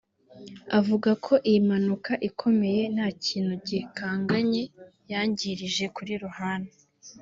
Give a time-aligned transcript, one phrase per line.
[0.79, 4.63] avuga ko iyi mpanuka ikomeye nta kintu gikanganye
[5.11, 6.61] yangirije kuri Lohan